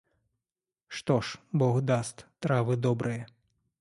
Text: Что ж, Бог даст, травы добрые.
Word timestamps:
Что 0.87 1.21
ж, 1.21 1.37
Бог 1.51 1.81
даст, 1.81 2.25
травы 2.39 2.75
добрые. 2.75 3.27